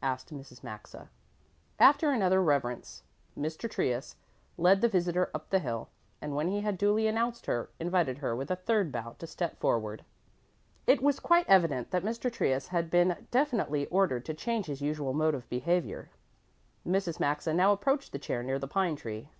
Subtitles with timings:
[0.00, 0.62] asked Mrs.
[0.62, 1.10] Maxa.
[1.80, 3.02] After another reverence
[3.36, 3.68] Mr.
[3.68, 4.14] Trius
[4.56, 5.88] led the visitor up the hill,
[6.20, 9.58] and when he had duly announced her, invited her with a third bow to step
[9.58, 10.04] forward.
[10.86, 12.32] It was quite evident that Mr.
[12.32, 16.10] Trius had been definitely ordered to change his usual mode of behaviour.
[16.86, 17.18] Mrs.
[17.18, 19.30] Maxa now approached the chair near the pine tree.